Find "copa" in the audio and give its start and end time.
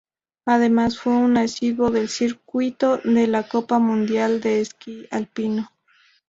3.47-3.77